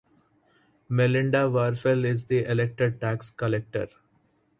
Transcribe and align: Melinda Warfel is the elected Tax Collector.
Melinda 0.89 1.47
Warfel 1.47 2.05
is 2.05 2.25
the 2.25 2.43
elected 2.45 2.99
Tax 2.99 3.29
Collector. 3.29 3.85